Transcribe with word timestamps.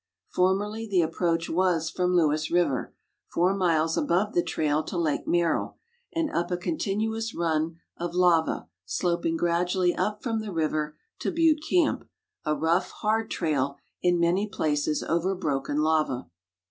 Formerly 0.29 0.87
the 0.87 1.03
approach 1.03 1.47
was 1.47 1.91
from 1.91 2.15
Lewis 2.15 2.49
river, 2.49 2.91
four 3.27 3.53
miles 3.55 3.95
above 3.95 4.33
the 4.33 4.41
trail 4.41 4.81
to 4.85 4.97
Lake 4.97 5.27
Merrill, 5.27 5.77
and 6.11 6.31
up 6.31 6.49
a 6.49 6.57
continuous 6.57 7.35
run 7.35 7.75
of 7.97 8.15
lava, 8.15 8.67
sloping 8.83 9.37
gradually 9.37 9.93
up 9.93 10.23
from 10.23 10.39
the 10.41 10.51
river, 10.51 10.97
to 11.19 11.29
Butte 11.29 11.61
camp, 11.69 12.09
a 12.43 12.55
rough, 12.55 12.89
hard 12.89 13.29
trail, 13.29 13.77
in 14.01 14.19
many 14.19 14.47
places 14.47 15.03
over 15.03 15.35
broken 15.35 15.77
lava. 15.83 16.31